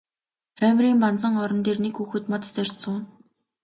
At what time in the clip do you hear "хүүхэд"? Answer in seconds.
1.97-2.23